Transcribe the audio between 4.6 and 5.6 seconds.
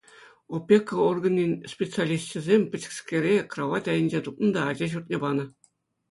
ача ҫуртне панӑ.